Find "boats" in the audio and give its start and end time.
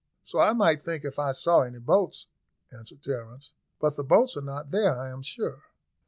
1.77-2.25, 4.03-4.35